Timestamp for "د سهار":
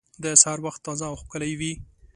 0.23-0.59